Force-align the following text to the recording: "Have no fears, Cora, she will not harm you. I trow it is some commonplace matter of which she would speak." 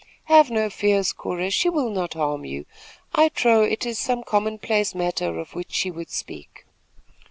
"Have 0.23 0.49
no 0.49 0.67
fears, 0.71 1.13
Cora, 1.13 1.51
she 1.51 1.69
will 1.69 1.91
not 1.91 2.15
harm 2.15 2.43
you. 2.43 2.65
I 3.13 3.29
trow 3.29 3.61
it 3.61 3.85
is 3.85 3.99
some 3.99 4.23
commonplace 4.23 4.95
matter 4.95 5.37
of 5.39 5.53
which 5.53 5.71
she 5.71 5.91
would 5.91 6.09
speak." 6.09 6.65